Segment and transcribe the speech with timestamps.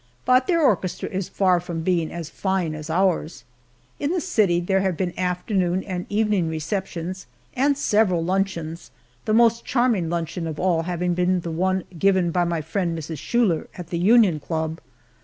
[0.25, 3.43] But their orchestra is far from being as fine as ours.
[3.99, 8.89] In the city there have been afternoon and evening receptions, and several luncheons,
[9.25, 13.19] the most charming luncheon of all having been the one given by my friend, Mrs.
[13.19, 14.79] Schuyler, at the Union Club.